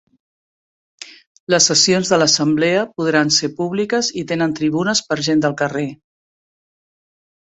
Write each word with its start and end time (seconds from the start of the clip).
Les 1.53 1.67
sessions 1.71 2.11
de 2.13 2.17
l'Assemblea 2.21 2.79
podran 3.01 3.29
ser 3.35 3.49
públiques 3.59 4.09
i 4.21 4.25
tenen 4.31 4.57
tribunes 4.61 5.03
per 5.09 5.17
a 5.21 5.25
gent 5.31 5.45
del 5.47 5.55
carrer. 5.63 5.87